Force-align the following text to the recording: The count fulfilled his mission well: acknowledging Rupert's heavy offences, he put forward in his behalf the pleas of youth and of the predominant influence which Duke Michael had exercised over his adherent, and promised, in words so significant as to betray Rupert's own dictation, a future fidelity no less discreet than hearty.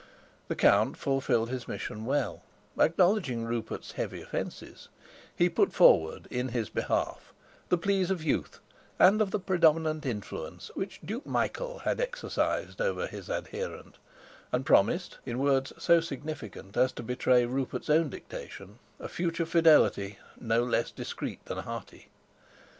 The 0.47 0.55
count 0.55 0.97
fulfilled 0.97 1.51
his 1.51 1.67
mission 1.67 2.05
well: 2.07 2.41
acknowledging 2.79 3.45
Rupert's 3.45 3.91
heavy 3.91 4.19
offences, 4.23 4.89
he 5.35 5.47
put 5.47 5.71
forward 5.71 6.27
in 6.31 6.47
his 6.47 6.71
behalf 6.71 7.35
the 7.69 7.77
pleas 7.77 8.09
of 8.09 8.23
youth 8.23 8.59
and 8.97 9.21
of 9.21 9.29
the 9.29 9.39
predominant 9.39 10.03
influence 10.07 10.71
which 10.73 11.01
Duke 11.05 11.27
Michael 11.27 11.77
had 11.85 12.01
exercised 12.01 12.81
over 12.81 13.05
his 13.05 13.29
adherent, 13.29 13.99
and 14.51 14.65
promised, 14.65 15.19
in 15.23 15.37
words 15.37 15.71
so 15.77 15.99
significant 16.01 16.75
as 16.75 16.91
to 16.93 17.03
betray 17.03 17.45
Rupert's 17.45 17.87
own 17.91 18.09
dictation, 18.09 18.79
a 18.99 19.07
future 19.07 19.45
fidelity 19.45 20.17
no 20.39 20.63
less 20.63 20.89
discreet 20.89 21.45
than 21.45 21.59
hearty. 21.59 22.09